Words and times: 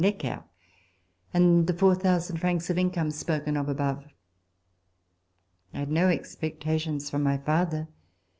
Necker, 0.03 0.43
and 1.31 1.67
the 1.67 1.75
4,000 1.75 2.37
francs 2.37 2.71
of 2.71 2.77
income 2.79 3.11
spoken 3.11 3.55
of 3.55 3.69
above. 3.69 4.03
I 5.75 5.81
had 5.81 5.91
no 5.91 6.07
expecta 6.07 6.79
tions 6.79 7.11
from 7.11 7.21
my 7.21 7.37
father. 7.37 7.87